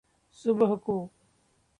[0.31, 1.09] सुबह को